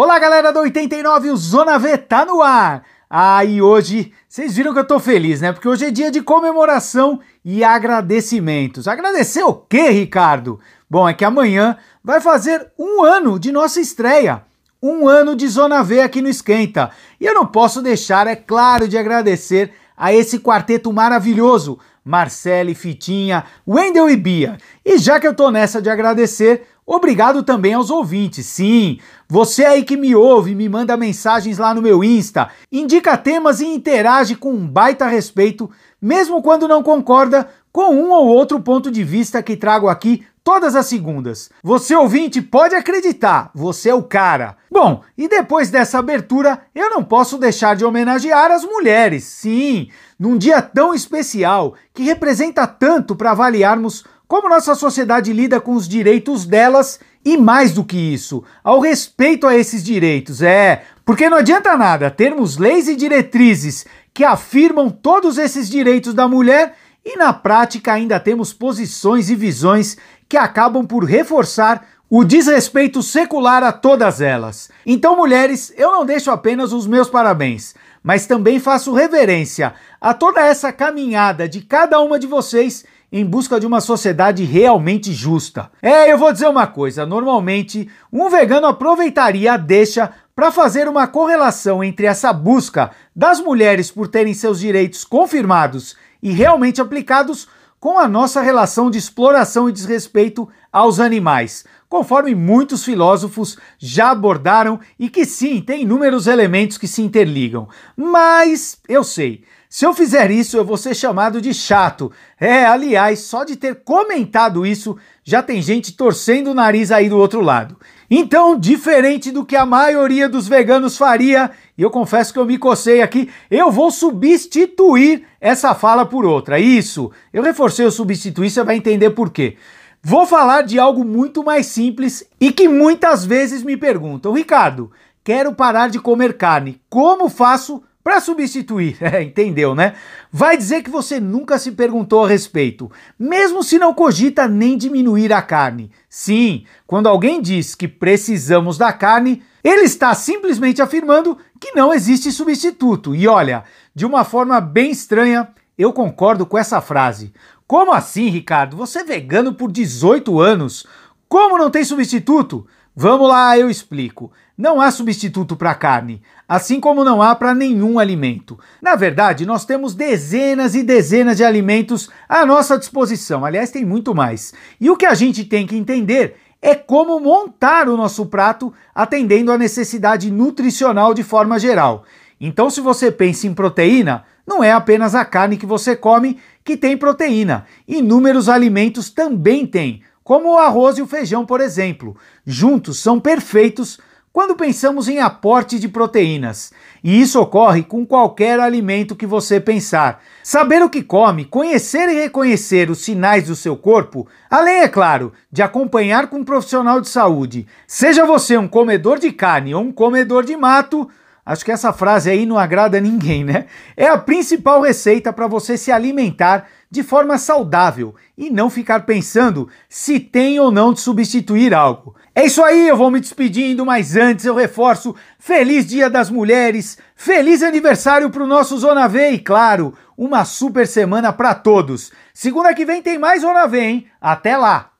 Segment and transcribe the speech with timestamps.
[0.00, 2.84] Olá, galera do 89, o Zona V tá no ar.
[3.10, 5.52] Ah, e hoje, vocês viram que eu tô feliz, né?
[5.52, 8.86] Porque hoje é dia de comemoração e agradecimentos.
[8.86, 10.60] Agradecer o quê, Ricardo?
[10.88, 14.44] Bom, é que amanhã vai fazer um ano de nossa estreia.
[14.80, 16.92] Um ano de Zona V aqui no Esquenta.
[17.20, 23.44] E eu não posso deixar, é claro, de agradecer a esse quarteto maravilhoso, Marcele, Fitinha,
[23.66, 24.58] Wendel e Bia.
[24.84, 28.46] E já que eu tô nessa de agradecer, Obrigado também aos ouvintes.
[28.46, 28.98] Sim,
[29.28, 33.66] você aí que me ouve, me manda mensagens lá no meu Insta, indica temas e
[33.66, 35.70] interage com um baita respeito,
[36.00, 40.74] mesmo quando não concorda com um ou outro ponto de vista que trago aqui todas
[40.74, 41.50] as segundas.
[41.62, 44.56] Você ouvinte pode acreditar, você é o cara.
[44.70, 49.24] Bom, e depois dessa abertura, eu não posso deixar de homenagear as mulheres.
[49.24, 55.72] Sim, num dia tão especial que representa tanto para avaliarmos como nossa sociedade lida com
[55.72, 60.42] os direitos delas e mais do que isso, ao respeito a esses direitos.
[60.42, 66.28] É, porque não adianta nada termos leis e diretrizes que afirmam todos esses direitos da
[66.28, 69.96] mulher e na prática ainda temos posições e visões
[70.28, 74.70] que acabam por reforçar o desrespeito secular a todas elas.
[74.84, 80.40] Então, mulheres, eu não deixo apenas os meus parabéns, mas também faço reverência a toda
[80.40, 85.70] essa caminhada de cada uma de vocês em busca de uma sociedade realmente justa.
[85.82, 91.06] É, eu vou dizer uma coisa: normalmente um vegano aproveitaria a deixa para fazer uma
[91.06, 97.48] correlação entre essa busca das mulheres por terem seus direitos confirmados e realmente aplicados
[97.80, 104.80] com a nossa relação de exploração e desrespeito aos animais, conforme muitos filósofos já abordaram
[104.98, 107.68] e que sim, tem inúmeros elementos que se interligam.
[107.96, 112.10] Mas eu sei, se eu fizer isso, eu vou ser chamado de chato.
[112.40, 117.18] É, aliás, só de ter comentado isso, já tem gente torcendo o nariz aí do
[117.18, 117.76] outro lado.
[118.10, 122.58] Então, diferente do que a maioria dos veganos faria, e eu confesso que eu me
[122.58, 126.58] cocei aqui, eu vou substituir essa fala por outra.
[126.58, 129.56] Isso, eu reforcei o substituir, você vai entender por quê.
[130.02, 134.90] Vou falar de algo muito mais simples e que muitas vezes me perguntam, Ricardo,
[135.22, 139.92] quero parar de comer carne, como faço para substituir, é, entendeu, né?
[140.32, 145.30] Vai dizer que você nunca se perguntou a respeito, mesmo se não cogita nem diminuir
[145.30, 145.90] a carne.
[146.08, 152.32] Sim, quando alguém diz que precisamos da carne, ele está simplesmente afirmando que não existe
[152.32, 153.14] substituto.
[153.14, 153.62] E olha,
[153.94, 155.46] de uma forma bem estranha,
[155.76, 157.34] eu concordo com essa frase.
[157.66, 158.74] Como assim, Ricardo?
[158.78, 160.86] Você é vegano por 18 anos?
[161.28, 162.66] Como não tem substituto?
[163.00, 164.32] Vamos lá, eu explico.
[164.56, 168.58] Não há substituto para carne, assim como não há para nenhum alimento.
[168.82, 173.44] Na verdade, nós temos dezenas e dezenas de alimentos à nossa disposição.
[173.44, 174.52] Aliás, tem muito mais.
[174.80, 179.52] E o que a gente tem que entender é como montar o nosso prato atendendo
[179.52, 182.02] à necessidade nutricional de forma geral.
[182.40, 186.76] Então, se você pensa em proteína, não é apenas a carne que você come que
[186.76, 187.64] tem proteína.
[187.86, 192.14] Inúmeros alimentos também têm como o arroz e o feijão, por exemplo.
[192.44, 193.98] Juntos são perfeitos
[194.30, 196.70] quando pensamos em aporte de proteínas.
[197.02, 200.22] E isso ocorre com qualquer alimento que você pensar.
[200.42, 205.32] Saber o que come, conhecer e reconhecer os sinais do seu corpo, além, é claro,
[205.50, 207.66] de acompanhar com um profissional de saúde.
[207.86, 211.08] Seja você um comedor de carne ou um comedor de mato,
[211.48, 213.64] Acho que essa frase aí não agrada a ninguém, né?
[213.96, 219.68] É a principal receita para você se alimentar de forma saudável e não ficar pensando
[219.88, 222.14] se tem ou não de substituir algo.
[222.34, 226.96] É isso aí, eu vou me despedindo, mas antes eu reforço: Feliz Dia das Mulheres,
[227.16, 232.12] feliz aniversário para o nosso Zona V e, claro, uma super semana para todos.
[232.32, 234.06] Segunda que vem tem mais Zona V, hein?
[234.20, 234.92] Até lá!